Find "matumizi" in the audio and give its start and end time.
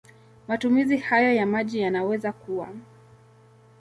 0.47-0.97